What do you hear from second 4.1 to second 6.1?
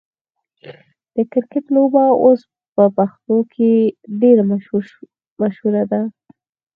ډیره مشهوره ده.